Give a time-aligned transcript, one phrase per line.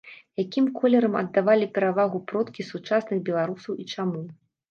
[0.43, 4.19] Якім колерам аддавалі перавагу продкі сучасных беларусаў і чаму?